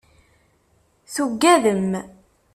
Tuggadem. 1.13 1.87